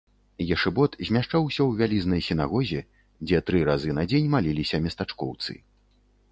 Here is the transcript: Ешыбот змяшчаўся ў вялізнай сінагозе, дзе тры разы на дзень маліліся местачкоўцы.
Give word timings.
Ешыбот 0.53 0.91
змяшчаўся 1.09 1.61
ў 1.65 1.71
вялізнай 1.81 2.21
сінагозе, 2.29 2.81
дзе 3.27 3.43
тры 3.51 3.63
разы 3.73 3.91
на 4.01 4.09
дзень 4.09 4.27
маліліся 4.35 4.77
местачкоўцы. 4.87 5.51